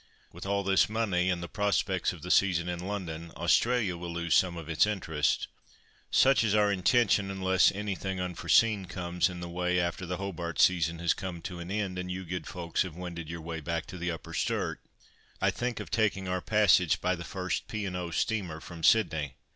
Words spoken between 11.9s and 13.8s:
and you good folks have wended your way